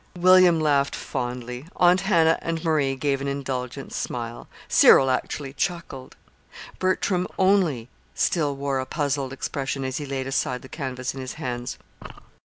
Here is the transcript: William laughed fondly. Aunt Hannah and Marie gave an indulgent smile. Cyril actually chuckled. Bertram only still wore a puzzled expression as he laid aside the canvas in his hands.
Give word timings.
William 0.17 0.59
laughed 0.59 0.95
fondly. 0.95 1.65
Aunt 1.75 2.01
Hannah 2.01 2.39
and 2.41 2.63
Marie 2.63 2.95
gave 2.95 3.21
an 3.21 3.27
indulgent 3.27 3.93
smile. 3.93 4.47
Cyril 4.67 5.11
actually 5.11 5.53
chuckled. 5.53 6.15
Bertram 6.79 7.27
only 7.37 7.87
still 8.15 8.55
wore 8.55 8.79
a 8.79 8.87
puzzled 8.87 9.31
expression 9.31 9.85
as 9.85 9.97
he 9.97 10.07
laid 10.07 10.25
aside 10.25 10.63
the 10.63 10.69
canvas 10.69 11.13
in 11.13 11.21
his 11.21 11.33
hands. 11.33 11.77